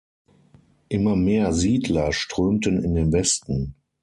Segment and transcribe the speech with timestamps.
[0.89, 3.75] Immer mehr Siedler strömten in den Westen.